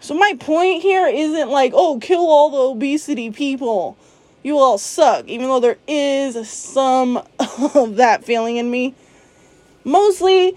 [0.00, 3.96] So my point here isn't like, oh, kill all the obesity people.
[4.42, 7.16] You all suck, even though there is some
[7.74, 8.94] of that feeling in me.
[9.82, 10.56] Mostly,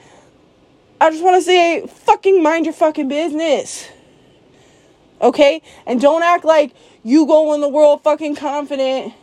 [1.01, 3.87] I just want to say, fucking mind your fucking business.
[5.21, 5.61] Okay?
[5.87, 6.73] And don't act like
[7.03, 9.13] you go in the world fucking confident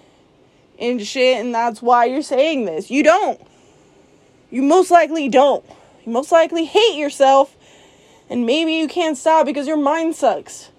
[0.78, 2.90] and shit, and that's why you're saying this.
[2.90, 3.40] You don't.
[4.50, 5.64] You most likely don't.
[6.04, 7.56] You most likely hate yourself
[8.28, 10.70] And maybe you can't stop because your mind sucks.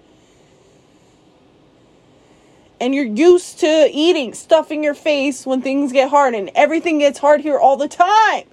[2.80, 7.18] And you're used to eating, stuffing your face when things get hard, and everything gets
[7.18, 8.44] hard here all the time.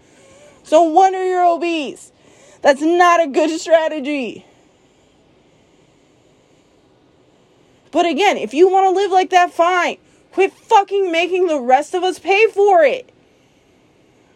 [0.63, 2.11] So wonder you're obese.
[2.63, 4.47] That's not a good strategy.
[7.91, 9.99] But again, if you want to live like that, fine.
[10.35, 13.09] Quit fucking making the rest of us pay for it.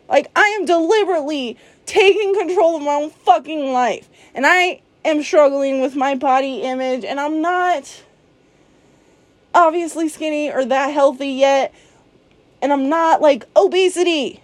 [0.09, 4.09] Like, I am deliberately taking control of my own fucking life.
[4.33, 8.05] And I am struggling with my body image, and I'm not
[9.53, 11.75] obviously skinny or that healthy yet.
[12.63, 14.41] And I'm not like obesity.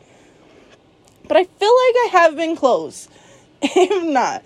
[1.28, 3.07] But I feel like I have been close.
[3.76, 4.42] I'm not.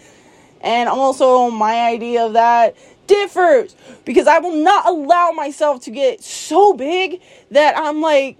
[0.61, 2.77] And also, my idea of that
[3.09, 8.37] differs because I will not allow myself to get so big that I'm like,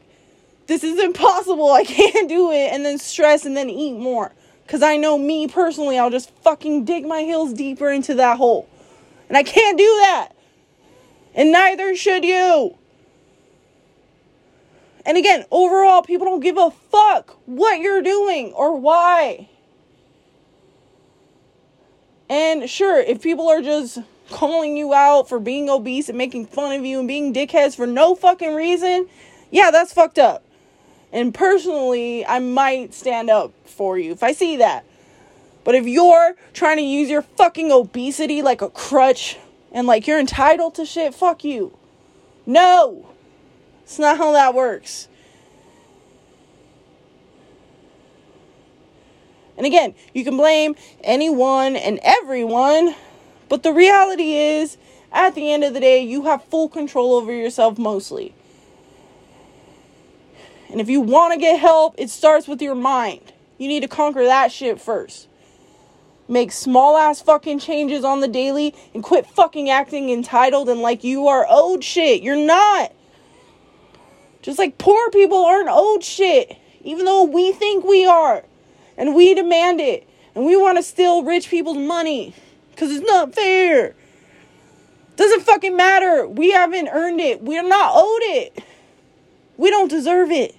[0.69, 1.73] this is impossible.
[1.73, 2.73] I can't do it.
[2.73, 4.33] And then stress and then eat more.
[4.65, 8.69] Because I know me personally, I'll just fucking dig my heels deeper into that hole.
[9.29, 10.33] And I can't do that.
[11.35, 12.77] And neither should you.
[15.07, 19.49] And again, overall, people don't give a fuck what you're doing or why.
[22.29, 24.01] And sure, if people are just
[24.31, 27.87] calling you out for being obese and making fun of you and being dickheads for
[27.87, 29.09] no fucking reason,
[29.51, 30.45] yeah, that's fucked up.
[31.13, 34.85] And personally, I might stand up for you if I see that.
[35.65, 39.37] But if you're trying to use your fucking obesity like a crutch
[39.73, 41.77] and like you're entitled to shit, fuck you.
[42.47, 43.11] No.
[43.83, 45.09] It's not how that works.
[49.57, 52.95] And again, you can blame anyone and everyone,
[53.49, 54.77] but the reality is,
[55.13, 58.35] at the end of the day, you have full control over yourself mostly.
[60.71, 63.33] And if you want to get help, it starts with your mind.
[63.57, 65.29] You need to conquer that shit first.
[66.29, 71.03] Make small ass fucking changes on the daily and quit fucking acting entitled and like
[71.03, 72.23] you are owed shit.
[72.23, 72.93] You're not.
[74.43, 78.45] Just like poor people aren't owed shit, even though we think we are
[78.99, 82.35] and we demand it and we want to steal rich people's money
[82.79, 83.97] because it's not fair.
[85.17, 86.29] Doesn't fucking matter.
[86.29, 87.43] We haven't earned it.
[87.43, 88.63] We're not owed it.
[89.57, 90.55] We don't deserve it.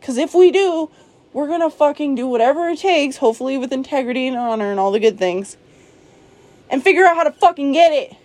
[0.00, 0.90] Because if we do,
[1.32, 4.90] we're going to fucking do whatever it takes, hopefully with integrity and honor and all
[4.90, 5.56] the good things,
[6.68, 8.16] and figure out how to fucking get it.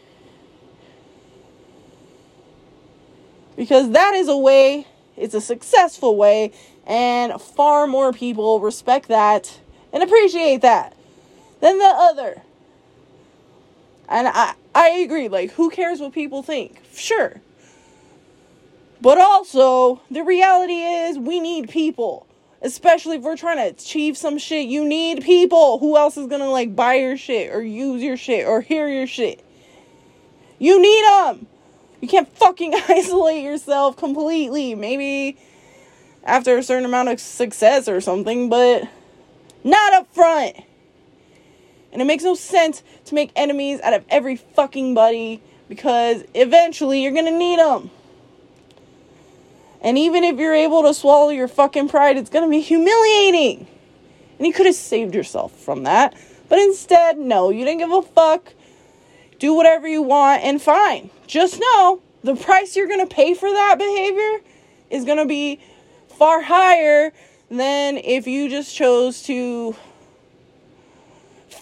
[3.56, 6.53] Because that is a way, it's a successful way,
[6.88, 9.60] and far more people respect that
[9.93, 10.95] and appreciate that
[11.62, 12.41] than the other.
[14.08, 16.82] And I, I agree, like, who cares what people think?
[16.93, 17.41] Sure.
[19.01, 22.28] But also, the reality is, we need people.
[22.62, 25.80] Especially if we're trying to achieve some shit, you need people.
[25.80, 29.08] Who else is gonna, like, buy your shit or use your shit or hear your
[29.08, 29.43] shit?
[30.58, 31.47] You need them.
[32.01, 34.76] You can't fucking isolate yourself completely.
[34.76, 35.38] Maybe
[36.24, 38.88] after a certain amount of success or something, but
[39.64, 40.56] not up front.
[41.95, 47.01] And it makes no sense to make enemies out of every fucking buddy because eventually
[47.01, 47.89] you're gonna need them.
[49.79, 53.65] And even if you're able to swallow your fucking pride, it's gonna be humiliating.
[54.37, 56.13] And you could have saved yourself from that.
[56.49, 58.53] But instead, no, you didn't give a fuck.
[59.39, 61.11] Do whatever you want and fine.
[61.27, 64.41] Just know the price you're gonna pay for that behavior
[64.89, 65.61] is gonna be
[66.09, 67.13] far higher
[67.49, 69.77] than if you just chose to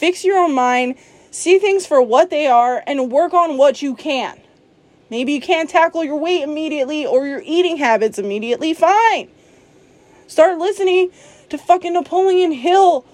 [0.04, 0.96] fix your own mind,
[1.32, 4.38] see things for what they are, and work on what you can.
[5.10, 8.74] Maybe you can't tackle your weight immediately or your eating habits immediately.
[8.74, 9.30] Fine.
[10.28, 11.12] Start listening
[11.48, 13.06] to fucking Napoleon Hill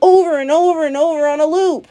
[0.00, 1.88] over and over and over on a loop.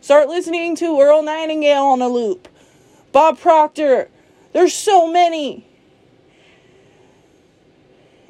[0.00, 2.48] Start listening to Earl Nightingale on a loop.
[3.12, 4.08] Bob Proctor.
[4.54, 5.66] There's so many.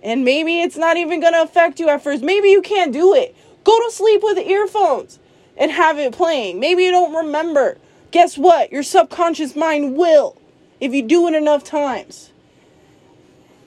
[0.03, 2.21] And maybe it's not even going to affect you at first.
[2.21, 3.37] Maybe you can't do it.
[3.63, 5.20] Go to sleep with earphones
[5.61, 6.59] and have it playing.
[6.59, 7.77] Maybe you don't remember.
[8.11, 8.73] Guess what?
[8.73, 10.41] Your subconscious mind will
[10.81, 12.33] if you do it enough times.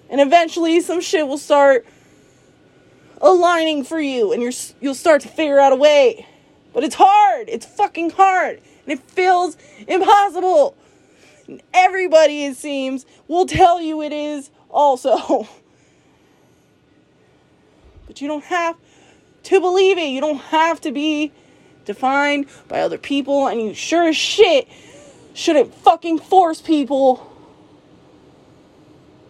[0.09, 1.85] And eventually some shit will start
[3.21, 6.27] aligning for you and you're you'll start to figure out a way.
[6.73, 7.47] But it's hard.
[7.47, 8.59] It's fucking hard.
[8.85, 9.55] And it feels
[9.87, 10.75] impossible.
[11.47, 15.47] And everybody it seems will tell you it is also.
[18.05, 18.75] But you don't have
[19.43, 20.09] to believe it.
[20.09, 21.31] You don't have to be
[21.86, 24.67] defined by other people, and you sure as shit
[25.34, 27.29] shouldn't fucking force people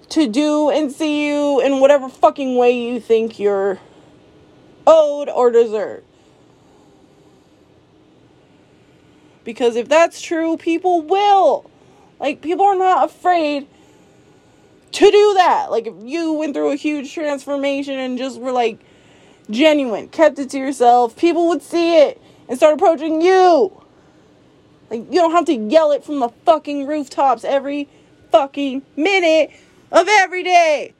[0.09, 3.79] to do and see you in whatever fucking way you think you're
[4.85, 6.03] owed or deserve.
[9.43, 11.69] Because if that's true, people will.
[12.19, 13.67] Like, people are not afraid
[14.91, 15.71] to do that.
[15.71, 18.79] Like, if you went through a huge transformation and just were like
[19.49, 23.83] genuine, kept it to yourself, people would see it and start approaching you.
[24.89, 27.87] Like, you don't have to yell it from the fucking rooftops every
[28.31, 29.51] fucking minute
[29.91, 30.93] of every day.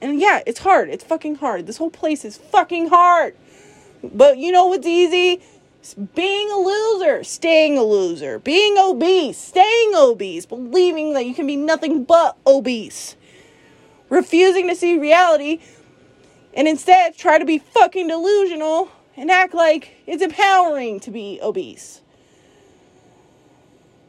[0.00, 0.88] And yeah, it's hard.
[0.88, 1.66] It's fucking hard.
[1.66, 3.36] This whole place is fucking hard.
[4.02, 5.42] But you know what's easy?
[6.14, 11.56] being a loser, staying a loser, being obese, staying obese, believing that you can be
[11.56, 13.16] nothing but obese,
[14.10, 15.60] refusing to see reality,
[16.52, 22.00] and instead try to be fucking delusional and act like it's empowering to be obese.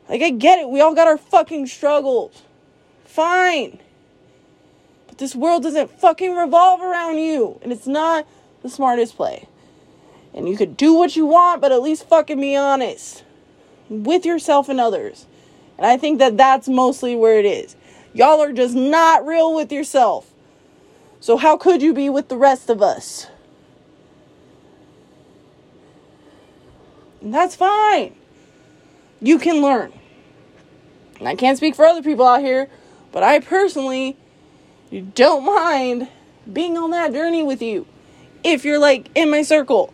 [0.10, 0.70] Like, I get it.
[0.70, 2.42] We all got our fucking struggles.
[3.06, 3.80] Fine.
[5.08, 7.60] But this world doesn't fucking revolve around you.
[7.62, 8.28] And it's not
[8.62, 9.48] the smartest play.
[10.34, 13.24] And you could do what you want, but at least fucking be honest
[13.90, 15.28] with yourself and others.
[15.78, 17.76] And I think that that's mostly where it is.
[18.14, 20.32] Y'all are just not real with yourself.
[21.20, 23.28] So, how could you be with the rest of us?
[27.22, 28.16] And that's fine.
[29.22, 29.94] You can learn.
[31.20, 32.68] And I can't speak for other people out here,
[33.12, 34.18] but I personally
[35.14, 36.08] don't mind
[36.52, 37.86] being on that journey with you.
[38.44, 39.94] If you're like in my circle,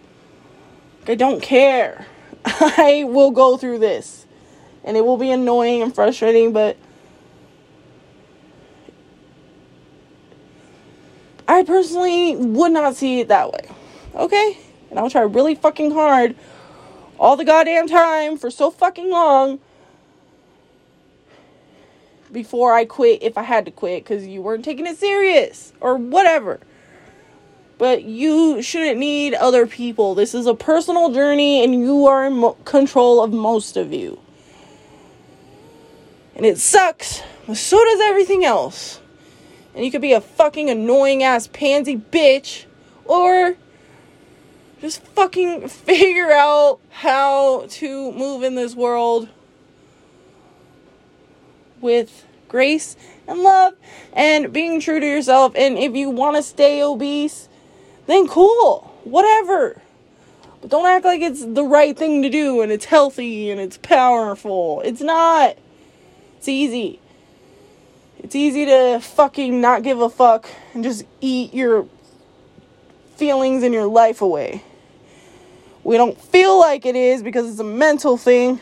[1.05, 2.05] I don't care.
[2.45, 4.25] I will go through this.
[4.85, 6.77] And it will be annoying and frustrating, but
[11.57, 13.67] I personally would not see it that way.
[14.13, 14.59] Okay?
[14.91, 16.35] And I'll try really fucking hard
[17.19, 19.59] all the goddamn time for so fucking long
[22.31, 25.95] before I quit if I had to quit because you weren't taking it serious or
[25.95, 26.59] whatever.
[27.79, 30.13] But you shouldn't need other people.
[30.13, 34.19] This is a personal journey and you are in mo- control of most of you.
[36.35, 39.01] And it sucks, but so does everything else.
[39.77, 42.65] And you could be a fucking annoying ass pansy bitch
[43.05, 43.57] or
[44.81, 49.29] just fucking figure out how to move in this world
[51.79, 52.95] with grace
[53.27, 53.75] and love
[54.13, 55.53] and being true to yourself.
[55.55, 57.47] And if you want to stay obese,
[58.07, 59.79] then cool, whatever.
[60.59, 63.77] But don't act like it's the right thing to do and it's healthy and it's
[63.77, 64.81] powerful.
[64.83, 65.55] It's not.
[66.37, 66.99] It's easy.
[68.19, 71.87] It's easy to fucking not give a fuck and just eat your
[73.15, 74.63] feelings and your life away.
[75.83, 78.59] We don't feel like it is because it's a mental thing.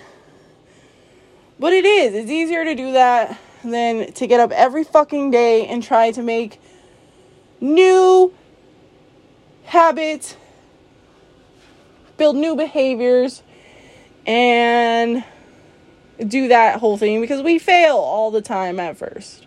[1.58, 2.14] But it is.
[2.14, 6.22] It's easier to do that than to get up every fucking day and try to
[6.22, 6.60] make
[7.60, 8.34] new
[9.64, 10.36] habits,
[12.18, 13.42] build new behaviors,
[14.28, 15.24] and
[16.28, 19.45] do that whole thing because we fail all the time at first.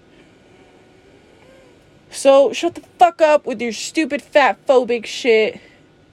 [2.10, 5.60] So shut the fuck up with your stupid fat phobic shit.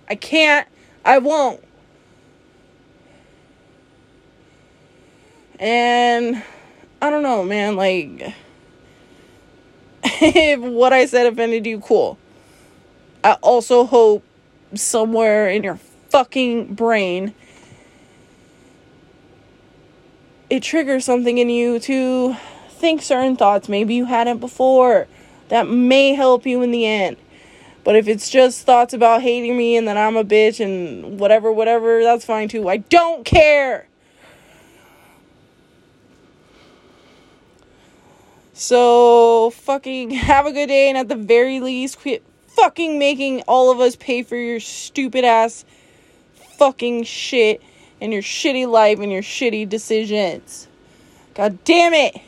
[0.10, 0.68] I can't.
[1.04, 1.64] I won't.
[5.60, 6.44] And
[7.02, 8.34] I don't know, man, like
[10.04, 12.18] if what I said offended you, cool.
[13.24, 14.24] I also hope
[14.74, 15.80] somewhere in your
[16.10, 17.34] fucking brain
[20.50, 22.36] it triggers something in you to
[22.70, 25.08] think certain thoughts maybe you hadn't before
[25.50, 27.18] that may help you in the end.
[27.84, 31.52] But if it's just thoughts about hating me and that I'm a bitch and whatever,
[31.52, 32.68] whatever, that's fine too.
[32.68, 33.88] I don't care.
[38.54, 43.70] So, fucking have a good day and at the very least, quit fucking making all
[43.70, 45.66] of us pay for your stupid ass
[46.58, 47.62] fucking shit
[48.02, 50.68] and your shitty life and your shitty decisions.
[51.36, 52.20] God damn it.